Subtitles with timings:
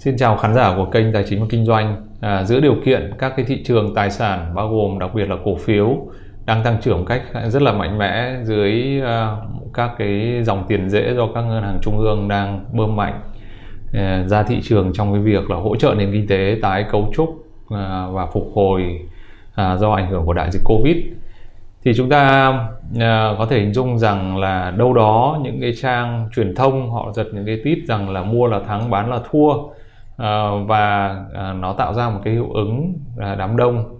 [0.00, 2.06] Xin chào khán giả của kênh Tài chính và Kinh doanh.
[2.20, 5.36] À, giữa điều kiện các cái thị trường tài sản bao gồm đặc biệt là
[5.44, 5.98] cổ phiếu
[6.46, 9.38] đang tăng trưởng cách rất là mạnh mẽ dưới uh,
[9.74, 13.20] các cái dòng tiền dễ do các ngân hàng trung ương đang bơm mạnh
[13.88, 17.10] uh, ra thị trường trong cái việc là hỗ trợ nền kinh tế tái cấu
[17.14, 17.78] trúc uh,
[18.12, 19.00] và phục hồi
[19.50, 20.96] uh, do ảnh hưởng của đại dịch Covid
[21.84, 22.48] thì chúng ta
[22.94, 27.12] uh, có thể hình dung rằng là đâu đó những cái trang truyền thông họ
[27.12, 29.52] giật những cái tít rằng là mua là thắng bán là thua
[30.20, 33.98] Ờ, và ờ, nó tạo ra một cái hiệu ứng ờ, đám đông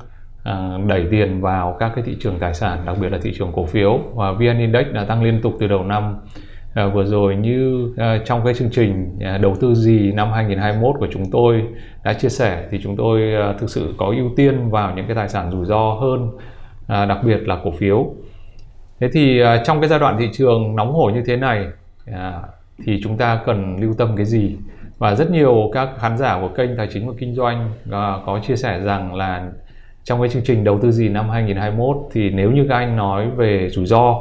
[0.86, 3.66] đẩy tiền vào các cái thị trường tài sản đặc biệt là thị trường cổ
[3.66, 3.98] phiếu.
[4.14, 6.16] Và vn index đã tăng liên tục từ đầu năm.
[6.74, 7.88] À, vừa rồi như
[8.24, 11.64] trong cái chương trình đầu tư gì năm 2021 của chúng tôi
[12.04, 13.20] đã chia sẻ thì chúng tôi
[13.58, 16.30] thực sự có ưu tiên vào những cái tài sản rủi ro hơn
[16.86, 18.14] à, đặc biệt là cổ phiếu.
[19.00, 21.66] Thế thì à, trong cái giai đoạn thị trường nóng hổi như thế này
[22.12, 22.40] à,
[22.84, 24.56] thì chúng ta cần lưu tâm cái gì?
[25.00, 27.92] Và rất nhiều các khán giả của kênh tài chính và kinh doanh uh,
[28.26, 29.50] có chia sẻ rằng là
[30.04, 33.30] trong cái chương trình đầu tư gì năm 2021 thì nếu như các anh nói
[33.30, 34.14] về rủi ro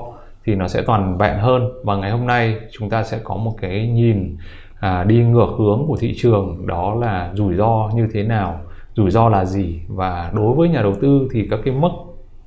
[0.46, 1.70] thì nó sẽ toàn vẹn hơn.
[1.84, 4.38] Và ngày hôm nay chúng ta sẽ có một cái nhìn
[4.80, 8.62] à, đi ngược hướng của thị trường đó là rủi ro như thế nào
[8.96, 9.80] rủi ro là gì.
[9.88, 11.92] Và đối với nhà đầu tư thì các cái mức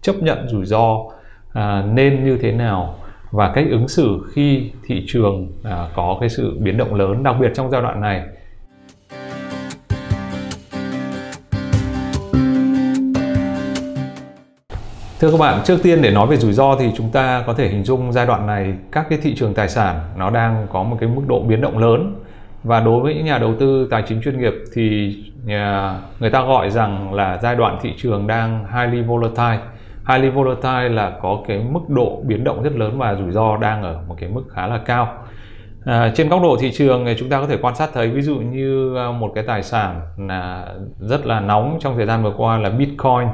[0.02, 0.98] chấp nhận rủi ro
[1.52, 2.94] à, nên như thế nào?
[3.32, 7.36] Và cách ứng xử khi thị trường à, có cái sự biến động lớn đặc
[7.40, 8.22] biệt trong giai đoạn này.
[15.20, 17.68] Thưa các bạn, trước tiên để nói về rủi ro thì chúng ta có thể
[17.68, 20.96] hình dung giai đoạn này các cái thị trường tài sản nó đang có một
[21.00, 22.14] cái mức độ biến động lớn.
[22.64, 25.16] Và đối với những nhà đầu tư tài chính chuyên nghiệp thì
[25.48, 29.58] à, người ta gọi rằng là giai đoạn thị trường đang highly volatile
[30.08, 33.82] highly volatile là có cái mức độ biến động rất lớn và rủi ro đang
[33.82, 35.08] ở một cái mức khá là cao.
[35.84, 38.22] À, trên góc độ thị trường thì chúng ta có thể quan sát thấy ví
[38.22, 40.66] dụ như à, một cái tài sản là
[40.98, 43.28] rất là nóng trong thời gian vừa qua là Bitcoin.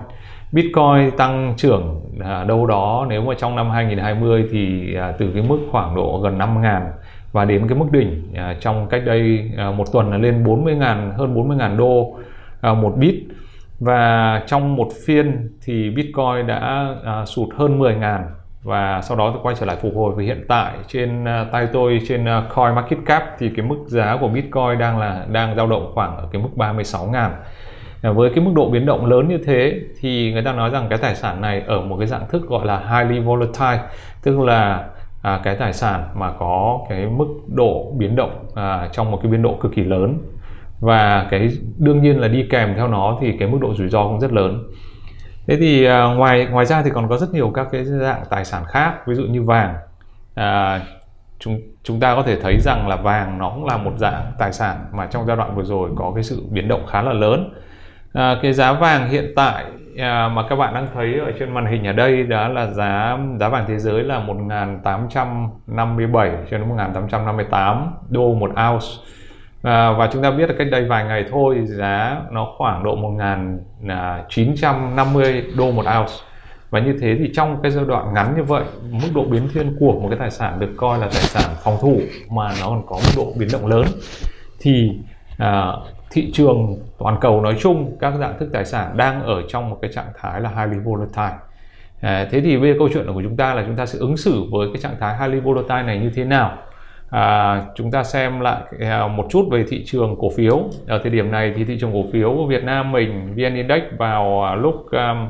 [0.52, 5.42] Bitcoin tăng trưởng à, đâu đó nếu mà trong năm 2020 thì à, từ cái
[5.42, 6.92] mức khoảng độ gần 5 ngàn
[7.32, 10.74] và đến cái mức đỉnh à, trong cách đây à, một tuần là lên 40
[10.74, 12.16] ngàn hơn 40 ngàn đô
[12.60, 13.14] à, một bit
[13.80, 18.26] và trong một phiên thì Bitcoin đã à, sụt hơn 10 ngàn
[18.62, 20.14] và sau đó thì quay trở lại phục hồi.
[20.16, 23.76] Và hiện tại trên uh, tay tôi trên uh, Coin Market Cap thì cái mức
[23.86, 27.32] giá của Bitcoin đang là đang dao động khoảng ở cái mức 36 ngàn.
[28.02, 30.86] À, với cái mức độ biến động lớn như thế thì người ta nói rằng
[30.90, 33.80] cái tài sản này ở một cái dạng thức gọi là highly volatile
[34.22, 34.88] tức là
[35.22, 39.32] à, cái tài sản mà có cái mức độ biến động à, trong một cái
[39.32, 40.18] biên độ cực kỳ lớn
[40.80, 44.04] và cái đương nhiên là đi kèm theo nó thì cái mức độ rủi ro
[44.04, 44.64] cũng rất lớn.
[45.46, 48.44] Thế thì à, ngoài ngoài ra thì còn có rất nhiều các cái dạng tài
[48.44, 49.74] sản khác ví dụ như vàng.
[50.34, 50.80] À,
[51.38, 54.52] chúng chúng ta có thể thấy rằng là vàng nó cũng là một dạng tài
[54.52, 57.50] sản mà trong giai đoạn vừa rồi có cái sự biến động khá là lớn.
[58.12, 59.64] À, cái giá vàng hiện tại
[59.98, 63.18] à, mà các bạn đang thấy ở trên màn hình ở đây đó là giá
[63.40, 68.86] giá vàng thế giới là 1857 cho đến 1858 đô một ounce.
[69.68, 72.96] À, và chúng ta biết là cách đây vài ngày thôi giá nó khoảng độ
[72.96, 76.12] 1.950 à, đô một ounce.
[76.70, 79.76] Và như thế thì trong cái giai đoạn ngắn như vậy mức độ biến thiên
[79.80, 82.82] của một cái tài sản được coi là tài sản phòng thủ mà nó còn
[82.86, 83.86] có mức độ biến động lớn
[84.60, 84.92] thì
[85.38, 85.72] à,
[86.10, 89.78] thị trường toàn cầu nói chung các dạng thức tài sản đang ở trong một
[89.82, 91.36] cái trạng thái là highly volatile.
[92.00, 94.16] À, thế thì bây giờ câu chuyện của chúng ta là chúng ta sẽ ứng
[94.16, 96.58] xử với cái trạng thái highly volatile này như thế nào?
[97.10, 100.62] À, chúng ta xem lại à, một chút về thị trường cổ phiếu.
[100.86, 103.82] Ở thời điểm này thì thị trường cổ phiếu của Việt Nam mình VN Index
[103.98, 105.28] vào à, lúc um,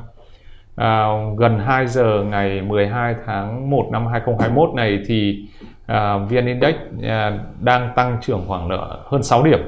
[0.76, 5.44] à, gần 2 giờ ngày 12 tháng 1 năm 2021 này thì
[5.86, 9.60] à, VN Index à, đang tăng trưởng khoảng nợ hơn 6 điểm.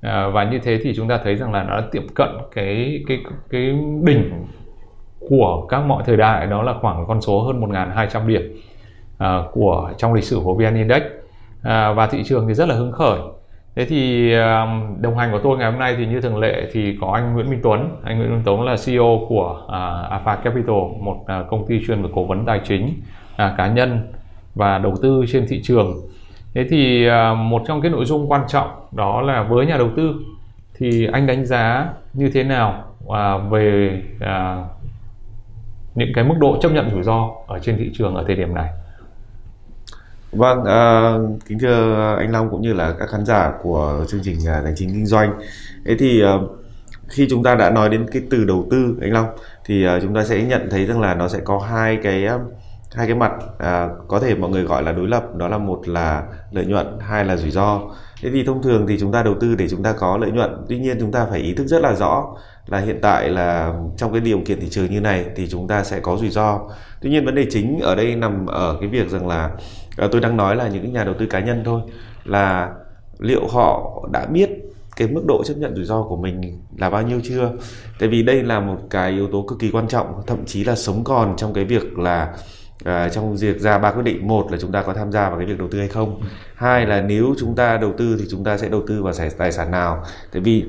[0.00, 3.04] À, và như thế thì chúng ta thấy rằng là nó đã tiệm cận cái
[3.08, 3.18] cái
[3.50, 4.44] cái đỉnh
[5.28, 8.42] của các mọi thời đại đó là khoảng con số hơn 1.200 điểm
[9.18, 11.02] à, của trong lịch sử của VN Index
[11.62, 13.18] à, và thị trường thì rất là hứng khởi.
[13.76, 14.66] Thế thì à,
[15.00, 17.50] đồng hành của tôi ngày hôm nay thì như thường lệ thì có anh Nguyễn
[17.50, 18.00] Minh Tuấn.
[18.04, 22.02] Anh Nguyễn Minh Tuấn là CEO của à, Alpha Capital một à, công ty chuyên
[22.02, 22.88] về cố vấn tài chính
[23.36, 24.12] cá nhân
[24.54, 25.96] và đầu tư trên thị trường.
[26.54, 30.14] Thế thì một trong cái nội dung quan trọng đó là với nhà đầu tư
[30.78, 32.84] thì anh đánh giá như thế nào
[33.50, 33.92] về
[35.94, 38.54] những cái mức độ chấp nhận rủi ro ở trên thị trường ở thời điểm
[38.54, 38.68] này?
[40.32, 41.12] Vâng, à,
[41.46, 44.72] kính thưa anh Long cũng như là các khán giả của chương trình à, tài
[44.76, 45.38] chính kinh doanh.
[45.84, 46.40] Thế thì ờ,
[47.08, 49.26] khi chúng ta đã nói đến cái từ đầu tư anh Long
[49.64, 52.28] thì ờ, chúng ta sẽ nhận thấy rằng là nó sẽ có hai cái
[52.94, 55.36] hai cái mặt à, có thể mọi người gọi là đối lập.
[55.36, 57.80] Đó là một là lợi nhuận hai là rủi ro.
[58.22, 60.50] Thế thì thông thường thì chúng ta đầu tư để chúng ta có lợi nhuận
[60.68, 62.26] tuy nhiên chúng ta phải ý thức rất là rõ
[62.66, 65.84] là hiện tại là trong cái điều kiện thị trường như này thì chúng ta
[65.84, 66.60] sẽ có rủi ro.
[67.00, 69.50] Tuy nhiên vấn đề chính ở đây nằm ở cái việc rằng là
[70.00, 71.80] Ờ, tôi đang nói là những nhà đầu tư cá nhân thôi
[72.24, 72.70] là
[73.18, 74.50] liệu họ đã biết
[74.96, 77.52] cái mức độ chấp nhận rủi ro của mình là bao nhiêu chưa?
[77.98, 80.76] Tại vì đây là một cái yếu tố cực kỳ quan trọng thậm chí là
[80.76, 82.34] sống còn trong cái việc là
[82.84, 84.28] à, trong việc ra ba quyết định.
[84.28, 86.22] Một là chúng ta có tham gia vào cái việc đầu tư hay không?
[86.54, 89.52] Hai là nếu chúng ta đầu tư thì chúng ta sẽ đầu tư vào tài
[89.52, 90.04] sản nào?
[90.32, 90.64] Tại vì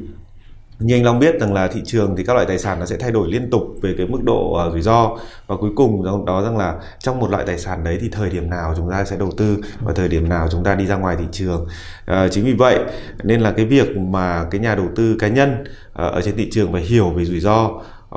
[0.81, 2.98] như anh Long biết rằng là thị trường thì các loại tài sản nó sẽ
[2.98, 5.18] thay đổi liên tục về cái mức độ uh, rủi ro.
[5.48, 8.50] Và cuối cùng đó rằng là trong một loại tài sản đấy thì thời điểm
[8.50, 11.16] nào chúng ta sẽ đầu tư và thời điểm nào chúng ta đi ra ngoài
[11.19, 11.66] thị trường.
[12.12, 12.80] Uh, chính vì vậy
[13.24, 16.48] nên là cái việc mà cái nhà đầu tư cá nhân uh, ở trên thị
[16.51, 17.69] trường phải hiểu về rủi ro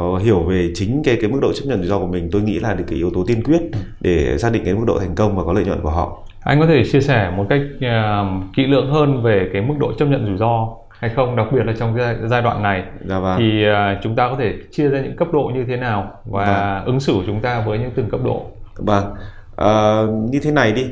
[0.02, 2.42] uh, hiểu về chính cái cái mức độ chấp nhận rủi ro của mình tôi
[2.42, 3.60] nghĩ là cái yếu tố tiên quyết
[4.00, 6.18] để xác định cái mức độ thành công và có lợi nhuận của họ.
[6.40, 9.92] Anh có thể chia sẻ một cách uh, kỹ lưỡng hơn về cái mức độ
[9.98, 10.68] chấp nhận rủi ro?
[11.04, 13.38] Hay không đặc biệt là trong cái giai đoạn này dạ vâng.
[13.38, 16.74] thì uh, chúng ta có thể chia ra những cấp độ như thế nào và
[16.76, 16.84] vâng.
[16.84, 18.46] ứng xử của chúng ta với những từng cấp độ
[18.76, 19.04] vâng
[19.52, 20.86] uh, như thế này đi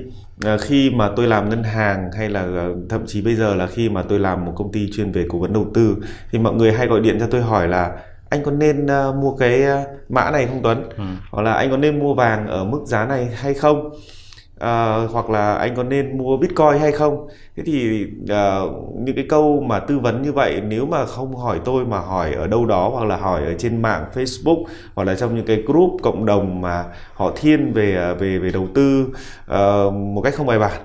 [0.55, 3.67] uh, khi mà tôi làm ngân hàng hay là uh, thậm chí bây giờ là
[3.67, 5.97] khi mà tôi làm một công ty chuyên về cố vấn đầu tư
[6.33, 7.93] thì mọi người hay gọi điện cho tôi hỏi là
[8.31, 9.63] anh có nên uh, mua cái
[10.09, 11.05] mã này không Tuấn ừ.
[11.31, 13.91] hoặc là anh có nên mua vàng ở mức giá này hay không
[14.57, 17.29] uh, hoặc là anh có nên mua bitcoin hay không?
[17.57, 21.61] Thế thì uh, những cái câu mà tư vấn như vậy nếu mà không hỏi
[21.65, 24.65] tôi mà hỏi ở đâu đó hoặc là hỏi ở trên mạng facebook
[24.95, 26.85] hoặc là trong những cái group cộng đồng mà
[27.15, 29.07] họ thiên về ờ, về về đầu tư
[29.51, 30.81] uh, một cách không bài bản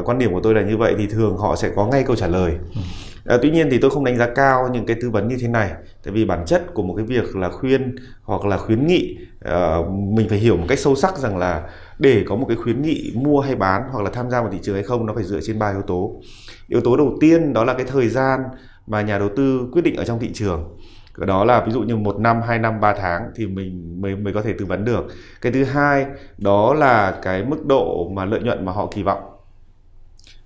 [0.00, 2.16] uh, quan điểm của tôi là như vậy thì thường họ sẽ có ngay câu
[2.16, 2.52] trả lời.
[2.74, 2.80] Ừ.
[3.24, 5.48] À, tuy nhiên thì tôi không đánh giá cao những cái tư vấn như thế
[5.48, 5.70] này
[6.04, 9.76] tại vì bản chất của một cái việc là khuyên hoặc là khuyến nghị à,
[9.90, 11.62] mình phải hiểu một cách sâu sắc rằng là
[11.98, 14.58] để có một cái khuyến nghị mua hay bán hoặc là tham gia vào thị
[14.62, 16.20] trường hay không nó phải dựa trên ba yếu tố.
[16.68, 18.40] Yếu tố đầu tiên đó là cái thời gian
[18.86, 20.76] mà nhà đầu tư quyết định ở trong thị trường.
[21.16, 24.32] Đó là ví dụ như một năm hai năm ba tháng thì mình mới mới
[24.32, 25.04] có thể tư vấn được.
[25.40, 26.06] Cái thứ hai
[26.38, 29.33] đó là cái mức độ mà lợi nhuận mà họ kỳ vọng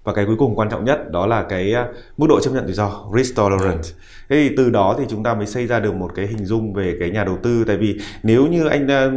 [0.04, 2.66] và cái cuối cùng quan trọng nhất đó là cái à, mức độ chấp nhận
[2.66, 3.88] rủi ro risk tolerance.
[4.28, 6.72] Thế thì từ đó thì chúng ta mới xây ra được một cái hình dung
[6.72, 7.64] về cái nhà đầu tư.
[7.66, 9.10] Tại vì nếu như anh à,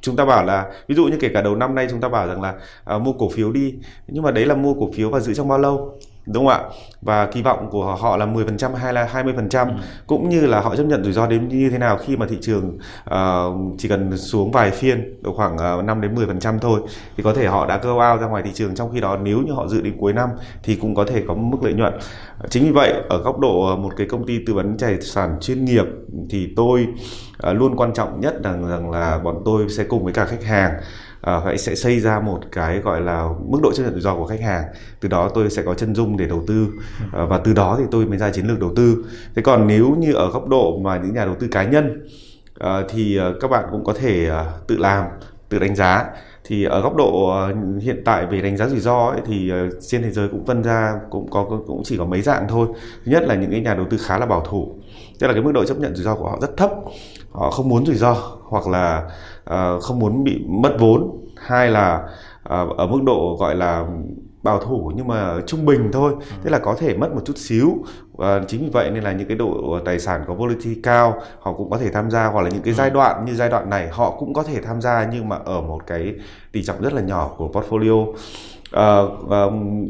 [0.00, 2.26] chúng ta bảo là ví dụ như kể cả đầu năm nay chúng ta bảo
[2.26, 2.54] rằng là
[2.84, 3.74] à, mua cổ phiếu đi
[4.08, 5.98] nhưng mà đấy là mua cổ phiếu và giữ trong bao lâu?
[6.32, 6.68] Đúng không ạ?
[7.02, 9.72] Và kỳ vọng của họ là 10% hay là 20% ừ.
[10.06, 12.36] cũng như là họ chấp nhận rủi ro đến như thế nào khi mà thị
[12.40, 12.78] trường
[13.10, 16.80] uh, chỉ cần xuống vài phiên độ khoảng uh, 5 đến 10% thôi
[17.16, 18.74] thì có thể họ đã go out ra ngoài thị trường.
[18.74, 20.28] Trong khi đó nếu như họ dự định cuối năm
[20.62, 21.92] thì cũng có thể có mức lợi nhuận.
[22.50, 25.64] Chính vì vậy ở góc độ một cái công ty tư vấn tài sản chuyên
[25.64, 25.84] nghiệp
[26.30, 26.86] thì tôi
[27.50, 30.44] uh, luôn quan trọng nhất rằng rằng là bọn tôi sẽ cùng với cả khách
[30.44, 30.72] hàng
[31.20, 34.14] uh, hãy sẽ xây ra một cái gọi là mức độ chấp nhận rủi ro
[34.14, 34.64] của khách hàng.
[35.00, 36.66] Từ đó tôi sẽ có chân dung để đầu tư.
[37.06, 39.04] Uh, và từ đó thì tôi mới ra chiến lược đầu tư.
[39.34, 42.06] Thế còn nếu như ở góc độ mà những nhà đầu tư cá nhân
[42.64, 45.04] uh, thì uh, các bạn cũng có thể uh, tự làm
[45.48, 46.04] tự đánh giá.
[46.44, 47.34] Thì ở góc độ
[47.80, 49.52] hiện tại về đánh giá rủi ro ấy, thì
[49.88, 52.68] trên thế giới cũng phân ra cũng có cũng chỉ có mấy dạng thôi.
[53.04, 54.74] Thứ nhất là những cái nhà đầu tư khá là bảo thủ
[55.18, 56.70] tức là cái mức độ chấp nhận rủi ro của họ rất thấp
[57.38, 59.10] họ không muốn rủi ro hoặc là
[59.50, 61.24] uh, không muốn bị mất vốn.
[61.36, 62.08] Hai là
[62.42, 63.86] uh, ở mức độ gọi là
[64.42, 66.12] bảo thủ nhưng mà trung bình thôi.
[66.18, 66.24] Ừ.
[66.44, 67.74] tức là có thể mất một chút xíu.
[68.12, 71.52] Và chính vì vậy nên là những cái độ tài sản có volatility cao họ
[71.52, 72.26] cũng có thể tham gia.
[72.26, 74.80] Hoặc là những cái giai đoạn như giai đoạn này họ cũng có thể tham
[74.80, 76.14] gia nhưng mà ở một cái
[76.52, 78.06] tỷ trọng rất là nhỏ của portfolio.
[78.76, 79.86] Uh, um,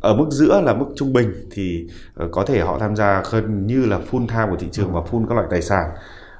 [0.00, 1.88] ở mức giữa là mức trung bình thì
[2.30, 5.26] có thể họ tham gia gần như là full time của thị trường và full
[5.28, 5.90] các loại tài sản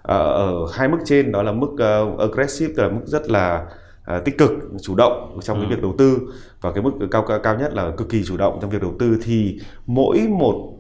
[0.02, 3.66] ở hai mức trên đó là mức uh, aggressive tức là mức rất là
[4.16, 4.50] uh, tích cực
[4.83, 5.62] chủ động trong ừ.
[5.62, 6.19] cái việc đầu tư
[6.61, 9.19] và cái mức cao cao nhất là cực kỳ chủ động trong việc đầu tư
[9.25, 10.76] thì mỗi một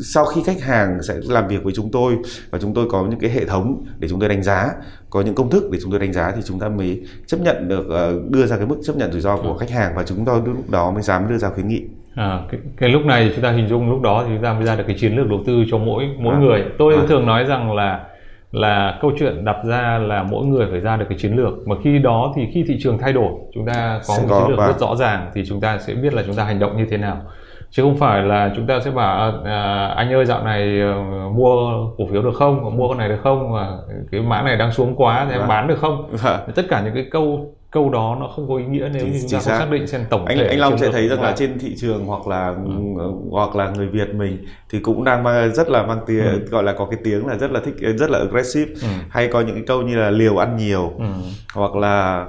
[0.00, 2.18] sau khi khách hàng sẽ làm việc với chúng tôi
[2.50, 4.70] và chúng tôi có những cái hệ thống để chúng tôi đánh giá
[5.10, 7.68] có những công thức để chúng tôi đánh giá thì chúng ta mới chấp nhận
[7.68, 7.86] được
[8.30, 9.56] đưa ra cái mức chấp nhận rủi ro của ừ.
[9.60, 11.82] khách hàng và chúng tôi lúc đó mới dám đưa ra khuyến nghị
[12.14, 14.64] À, cái, cái lúc này chúng ta hình dung lúc đó thì chúng ta mới
[14.64, 17.02] ra được cái chiến lược đầu tư cho mỗi mỗi à, người tôi à.
[17.08, 18.00] thường nói rằng là
[18.52, 21.76] là câu chuyện đặt ra là mỗi người phải ra được cái chiến lược mà
[21.84, 24.78] khi đó thì khi thị trường thay đổi chúng ta có một chiến lược rất
[24.78, 27.22] rõ ràng thì chúng ta sẽ biết là chúng ta hành động như thế nào
[27.70, 31.86] chứ không phải là chúng ta sẽ bảo à, anh ơi dạo này uh, mua
[31.96, 33.78] cổ phiếu được không mua con này được không và
[34.10, 35.48] cái mã này đang xuống quá thì em vâng.
[35.48, 36.40] bán được không vâng.
[36.54, 39.30] tất cả những cái câu câu đó nó không có ý nghĩa nếu như chúng
[39.30, 41.58] ta không xác định xem tổng anh thể anh Long sẽ thấy rằng là trên
[41.58, 42.54] thị trường hoặc là
[42.98, 43.10] ừ.
[43.30, 46.46] hoặc là người Việt mình thì cũng đang mang, rất là mang tiếng ừ.
[46.50, 48.88] gọi là có cái tiếng là rất là thích rất là aggressive ừ.
[49.08, 51.04] hay có những cái câu như là liều ăn nhiều ừ.
[51.54, 52.26] hoặc là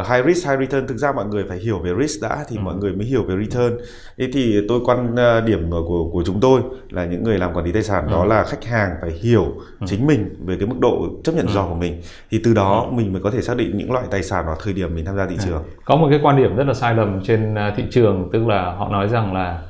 [0.00, 2.56] uh, high risk high return thực ra mọi người phải hiểu về risk đã thì
[2.56, 2.60] ừ.
[2.60, 3.78] mọi người mới hiểu về return
[4.18, 7.64] thế thì tôi quan uh, điểm của của chúng tôi là những người làm quản
[7.64, 8.10] lý tài sản ừ.
[8.12, 9.44] đó là khách hàng phải hiểu
[9.80, 9.86] ừ.
[9.86, 11.48] chính mình về cái mức độ chấp nhận ừ.
[11.48, 12.00] rủi ro của mình
[12.30, 12.94] thì từ đó ừ.
[12.96, 15.16] mình mới có thể xác định những loại tài sản vào thời điểm mình tham
[15.16, 18.28] gia thị trường có một cái quan điểm rất là sai lầm trên thị trường
[18.32, 19.60] tức là họ nói rằng là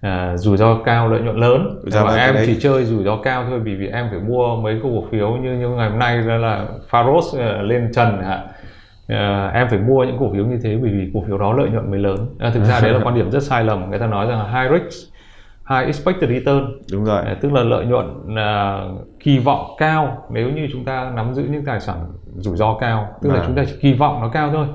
[0.00, 3.60] à, rủi ro cao lợi nhuận lớn và em chỉ chơi rủi ro cao thôi
[3.60, 6.66] vì vì em phải mua mấy cổ phiếu như như ngày hôm nay là, là
[6.88, 8.44] Pharos uh, lên trần hả
[9.12, 11.70] à, em phải mua những cổ phiếu như thế bởi vì cổ phiếu đó lợi
[11.70, 14.06] nhuận mới lớn à, thực ra đấy là quan điểm rất sai lầm người ta
[14.06, 15.12] nói rằng là high risk
[15.70, 18.80] high expected return đúng rồi à, tức là lợi nhuận à,
[19.20, 21.96] kỳ vọng cao nếu như chúng ta nắm giữ những tài sản
[22.36, 23.32] rủi ro cao tức à.
[23.32, 23.46] là vâng.
[23.46, 24.66] chúng ta chỉ kỳ vọng nó cao thôi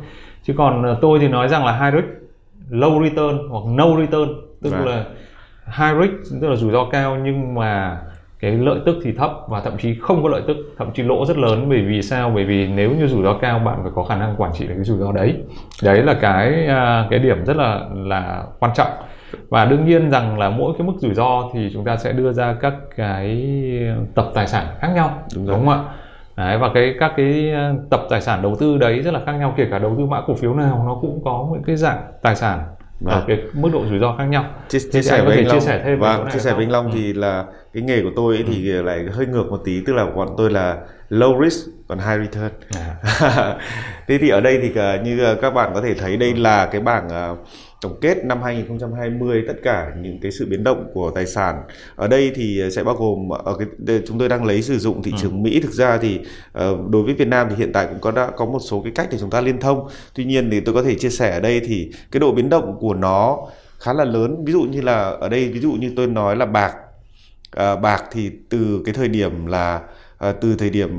[0.43, 2.07] chứ còn tôi thì nói rằng là high risk
[2.69, 4.29] low return hoặc no return
[4.61, 4.85] tức vâng.
[4.85, 5.05] là
[5.65, 8.01] high risk tức là rủi ro cao nhưng mà
[8.39, 11.25] cái lợi tức thì thấp và thậm chí không có lợi tức thậm chí lỗ
[11.25, 11.69] rất lớn.
[11.69, 12.31] Bởi vì sao?
[12.35, 14.73] Bởi vì nếu như rủi ro cao bạn phải có khả năng quản trị được
[14.75, 15.35] cái rủi ro đấy.
[15.83, 18.91] Đấy là cái à, cái điểm rất là là quan trọng.
[19.49, 22.31] Và đương nhiên rằng là mỗi cái mức rủi ro thì chúng ta sẽ đưa
[22.31, 23.43] ra các cái
[24.15, 25.79] tập tài sản khác nhau đúng, đúng không ạ?
[26.37, 27.53] Đấy, và cái các cái
[27.89, 29.53] tập tài sản đầu tư đấy rất là khác nhau.
[29.57, 32.35] Kể cả đầu tư mã cổ phiếu nào nó cũng có một cái dạng tài
[32.35, 32.59] sản
[32.99, 33.23] và vâng.
[33.27, 34.45] cái mức độ rủi ro khác nhau.
[34.69, 36.91] Chia, chia sẻ với anh Long, chia sẻ thêm vâng, chia sẻ với anh Long
[36.93, 38.81] thì là cái nghề của tôi ấy thì ừ.
[38.81, 40.77] lại hơi ngược một tí, tức là bọn tôi là
[41.09, 42.51] low risk còn high return.
[42.75, 43.55] À.
[44.07, 44.71] Thế thì ở đây thì
[45.03, 47.29] như các bạn có thể thấy đây là cái bảng à,
[47.81, 51.63] tổng kết năm 2020 tất cả những cái sự biến động của tài sản.
[51.95, 55.13] Ở đây thì sẽ bao gồm ở cái chúng tôi đang lấy sử dụng thị
[55.17, 55.37] trường ừ.
[55.37, 55.59] Mỹ.
[55.59, 56.19] Thực ra thì
[56.51, 58.91] ờ, đối với Việt Nam thì hiện tại cũng có đã có một số cái
[58.95, 59.87] cách để chúng ta liên thông.
[60.15, 62.77] Tuy nhiên thì tôi có thể chia sẻ ở đây thì cái độ biến động
[62.79, 63.37] của nó
[63.79, 64.45] khá là lớn.
[64.45, 66.73] Ví dụ như là ở đây ví dụ như tôi nói là bạc.
[67.51, 69.81] À, bạc thì từ cái thời điểm là
[70.17, 70.89] à, từ thời điểm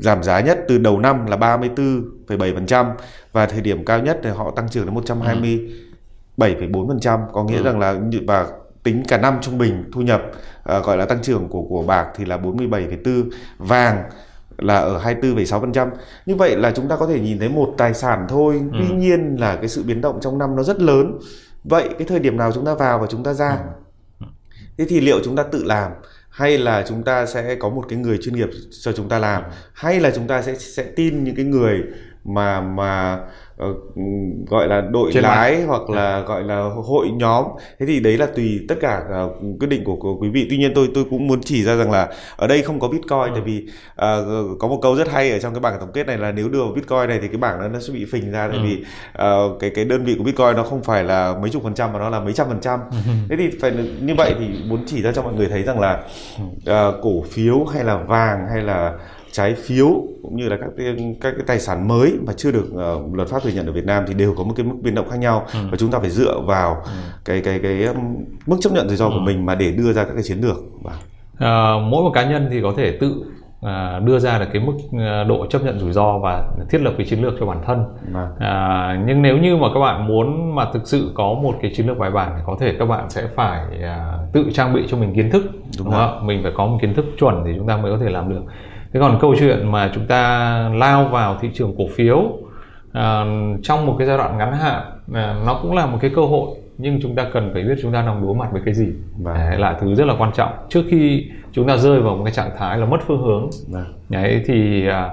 [0.00, 2.86] giảm giá nhất từ đầu năm là 34,7%
[3.32, 5.87] và thời điểm cao nhất thì họ tăng trưởng đến 120 ừ
[6.38, 7.62] 7,4% có nghĩa ừ.
[7.62, 7.94] rằng là
[8.26, 8.46] và
[8.82, 10.22] tính cả năm trung bình thu nhập
[10.76, 14.02] uh, gọi là tăng trưởng của của bạc thì là 47,4 vàng
[14.58, 15.90] là ở 24,6%.
[16.26, 18.78] Như vậy là chúng ta có thể nhìn thấy một tài sản thôi, ừ.
[18.78, 21.18] tuy nhiên là cái sự biến động trong năm nó rất lớn.
[21.64, 23.58] Vậy cái thời điểm nào chúng ta vào và chúng ta ra?
[24.20, 24.26] Ừ.
[24.78, 25.92] Thế thì liệu chúng ta tự làm
[26.30, 28.48] hay là chúng ta sẽ có một cái người chuyên nghiệp
[28.80, 29.42] cho chúng ta làm
[29.72, 31.82] hay là chúng ta sẽ sẽ tin những cái người
[32.24, 33.18] mà mà
[33.64, 33.76] uh,
[34.50, 35.66] gọi là đội Trên lái mạng.
[35.68, 36.20] hoặc là.
[36.20, 36.26] Dạ.
[36.26, 37.44] gọi là hội nhóm
[37.78, 40.56] thế thì đấy là tùy tất cả uh, quyết định của, của quý vị tuy
[40.56, 43.30] nhiên tôi tôi cũng muốn chỉ ra rằng là ở đây không có bitcoin ừ.
[43.32, 46.18] tại vì uh, có một câu rất hay ở trong cái bảng tổng kết này
[46.18, 48.48] là nếu đưa vào bitcoin này thì cái bảng đó nó sẽ bị phình ra
[48.48, 48.62] tại ừ.
[48.62, 48.84] vì
[49.24, 51.92] uh, cái cái đơn vị của bitcoin nó không phải là mấy chục phần trăm
[51.92, 52.96] mà nó là mấy trăm phần trăm ừ.
[53.28, 56.02] thế thì phải như vậy thì muốn chỉ ra cho mọi người thấy rằng là
[56.56, 58.94] uh, cổ phiếu hay là vàng hay là
[59.32, 59.86] trái phiếu
[60.22, 63.28] cũng như là các cái, các cái tài sản mới mà chưa được uh, luật
[63.28, 65.16] pháp thừa nhận ở Việt Nam thì đều có một cái mức biến động khác
[65.18, 65.58] nhau ừ.
[65.70, 66.90] và chúng ta phải dựa vào ừ.
[67.24, 67.86] cái cái cái
[68.46, 69.10] mức chấp nhận rủi ro ừ.
[69.14, 70.56] của mình mà để đưa ra các cái chiến lược.
[71.38, 73.24] À, mỗi một cá nhân thì có thể tự
[73.62, 76.92] à, đưa ra được cái mức à, độ chấp nhận rủi ro và thiết lập
[76.98, 78.28] cái chiến lược cho bản thân vâng.
[78.38, 81.86] à, nhưng nếu như mà các bạn muốn mà thực sự có một cái chiến
[81.86, 84.96] lược bài bản thì có thể các bạn sẽ phải à, tự trang bị cho
[84.96, 86.26] mình kiến thức đúng, đúng không?
[86.26, 88.42] mình phải có một kiến thức chuẩn thì chúng ta mới có thể làm được
[88.92, 92.38] thế còn câu chuyện mà chúng ta lao vào thị trường cổ phiếu
[92.92, 93.24] à,
[93.62, 94.82] trong một cái giai đoạn ngắn hạn
[95.14, 97.92] à, nó cũng là một cái cơ hội nhưng chúng ta cần phải biết chúng
[97.92, 98.86] ta đang đối mặt với cái gì
[99.18, 99.34] vâng.
[99.34, 102.32] đấy là thứ rất là quan trọng trước khi chúng ta rơi vào một cái
[102.32, 103.94] trạng thái là mất phương hướng vâng.
[104.08, 105.10] đấy thì à,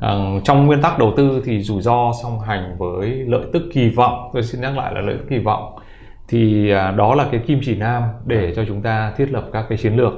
[0.00, 3.88] à, trong nguyên tắc đầu tư thì rủi ro song hành với lợi tức kỳ
[3.88, 5.78] vọng tôi xin nhắc lại là lợi tức kỳ vọng
[6.28, 9.66] thì à, đó là cái kim chỉ nam để cho chúng ta thiết lập các
[9.68, 10.12] cái chiến lược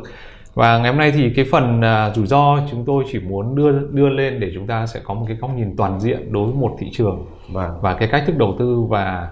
[0.54, 3.72] và ngày hôm nay thì cái phần uh, rủi ro chúng tôi chỉ muốn đưa
[3.90, 6.54] đưa lên để chúng ta sẽ có một cái góc nhìn toàn diện đối với
[6.54, 7.70] một thị trường vâng.
[7.80, 9.28] và cái cách thức đầu tư và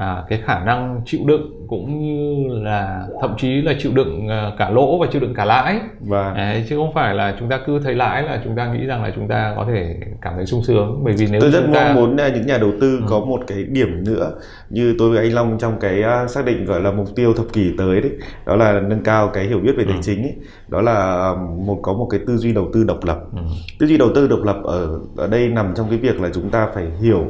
[0.00, 4.52] à, cái khả năng chịu đựng cũng như là thậm chí là chịu đựng à,
[4.58, 6.34] cả lỗ và chịu đựng cả lãi vâng.
[6.34, 9.02] Đấy, chứ không phải là chúng ta cứ thấy lãi là chúng ta nghĩ rằng
[9.02, 11.74] là chúng ta có thể cảm thấy sung sướng bởi vì nếu tôi rất chúng
[11.74, 11.84] ta...
[11.84, 13.04] mong muốn à, những nhà đầu tư ừ.
[13.08, 14.32] có một cái điểm nữa
[14.70, 17.46] như tôi với anh Long trong cái à, xác định gọi là mục tiêu thập
[17.52, 18.12] kỷ tới đấy
[18.46, 20.00] đó là nâng cao cái hiểu biết về tài ừ.
[20.02, 20.34] chính ấy.
[20.68, 21.32] đó là
[21.66, 23.42] một có một cái tư duy đầu tư độc lập ừ.
[23.78, 26.50] tư duy đầu tư độc lập ở ở đây nằm trong cái việc là chúng
[26.50, 27.26] ta phải hiểu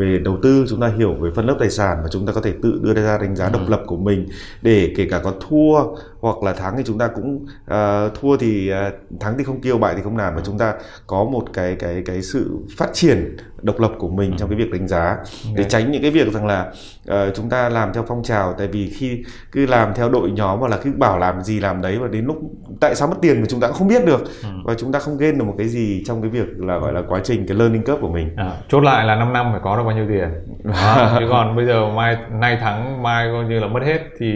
[0.00, 2.40] về đầu tư chúng ta hiểu về phân lớp tài sản và chúng ta có
[2.40, 3.70] thể tự đưa ra đánh giá độc ừ.
[3.70, 4.28] lập của mình
[4.62, 5.82] để kể cả có thua
[6.20, 9.78] hoặc là thắng thì chúng ta cũng uh, thua thì uh, thắng thì không kêu
[9.78, 10.74] bại thì không nản và chúng ta
[11.06, 14.36] có một cái cái cái sự phát triển độc lập của mình ừ.
[14.38, 15.54] trong cái việc đánh giá okay.
[15.56, 16.72] để tránh những cái việc rằng là
[17.10, 19.22] uh, chúng ta làm theo phong trào tại vì khi
[19.52, 22.24] cứ làm theo đội nhóm hoặc là cứ bảo làm gì làm đấy và đến
[22.24, 22.36] lúc
[22.80, 24.48] tại sao mất tiền mà chúng ta cũng không biết được ừ.
[24.64, 27.02] và chúng ta không gain được một cái gì trong cái việc là gọi là
[27.08, 29.76] quá trình cái learning curve của mình à, chốt lại là 5 năm phải có
[29.76, 30.28] được bao nhiêu tiền
[30.74, 34.26] à, chứ còn bây giờ mai nay thắng mai coi như là mất hết thì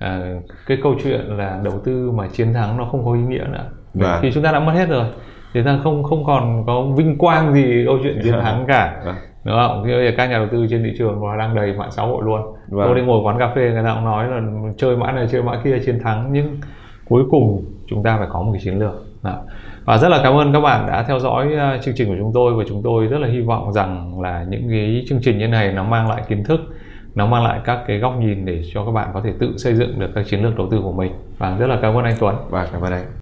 [0.00, 0.20] à,
[0.66, 3.64] cái câu chuyện là đầu tư mà chiến thắng nó không có ý nghĩa nữa
[3.94, 4.12] và.
[4.12, 4.18] Vâng.
[4.22, 5.04] khi chúng ta đã mất hết rồi
[5.54, 9.14] thì ta không không còn có vinh quang gì câu chuyện chiến thắng cả vâng.
[9.44, 9.82] đúng không?
[9.82, 12.22] Bây giờ các nhà đầu tư trên thị trường và đang đầy mạng xã hội
[12.24, 12.40] luôn.
[12.68, 12.86] Vâng.
[12.86, 14.40] Tôi đi ngồi quán cà phê người ta cũng nói là
[14.76, 16.60] chơi mã này chơi mã kia chiến thắng nhưng
[17.08, 18.94] cuối cùng chúng ta phải có một cái chiến lược.
[19.22, 19.34] Đó.
[19.84, 22.32] Và rất là cảm ơn các bạn đã theo dõi à, chương trình của chúng
[22.34, 25.48] tôi và chúng tôi rất là hy vọng rằng là những cái chương trình như
[25.48, 26.60] này nó mang lại kiến thức
[27.14, 29.74] nó mang lại các cái góc nhìn để cho các bạn có thể tự xây
[29.74, 31.12] dựng được các chiến lược đầu tư của mình.
[31.38, 32.36] Và rất là cảm ơn anh Tuấn.
[32.50, 33.19] Và cảm ơn anh.